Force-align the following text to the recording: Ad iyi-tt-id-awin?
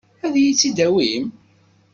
Ad 0.25 0.35
iyi-tt-id-awin? 0.37 1.25